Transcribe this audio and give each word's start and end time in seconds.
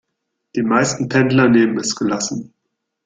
Die 0.55 0.63
meisten 0.63 1.09
Pendler 1.09 1.47
nehmen 1.47 1.77
es 1.77 1.95
gelassen. 1.95 2.55